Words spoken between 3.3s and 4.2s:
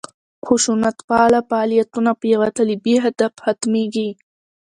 ختمېږي.